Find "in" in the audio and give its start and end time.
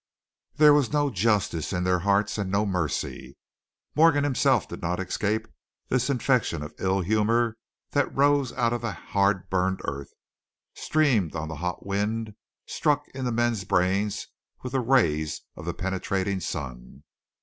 1.71-1.83